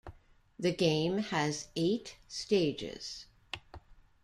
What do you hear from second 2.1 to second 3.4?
stages.